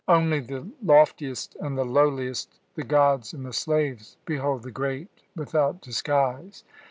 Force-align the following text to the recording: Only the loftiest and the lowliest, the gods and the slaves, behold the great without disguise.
Only 0.07 0.39
the 0.39 0.67
loftiest 0.81 1.55
and 1.59 1.77
the 1.77 1.85
lowliest, 1.85 2.59
the 2.73 2.81
gods 2.83 3.33
and 3.33 3.45
the 3.45 3.53
slaves, 3.53 4.17
behold 4.25 4.63
the 4.63 4.71
great 4.71 5.21
without 5.35 5.79
disguise. 5.79 6.63